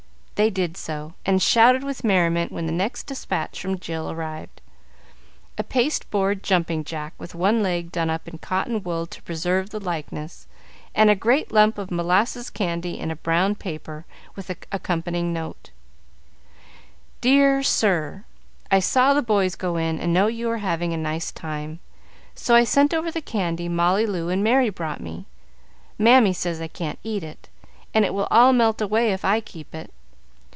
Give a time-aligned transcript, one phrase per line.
[0.35, 4.59] They did so, and shouted with merriment when the next despatch from Jill arrived.
[5.59, 9.79] A pasteboard jumping jack, with one leg done up in cotton wool to preserve the
[9.79, 10.47] likeness,
[10.95, 14.03] and a great lump of molasses candy in a brown paper,
[14.35, 15.69] with accompanying note:
[17.21, 18.23] "Dear Sir,
[18.71, 21.77] I saw the boys go in, and know you are having a nice time,
[22.33, 25.27] so I send over the candy Molly Loo and Merry brought me.
[25.99, 27.47] Mammy says I can't eat it,
[27.93, 29.93] and it will all melt away if I keep it.